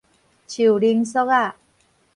[0.03, 0.09] 樹奶束
[1.27, 1.55] 仔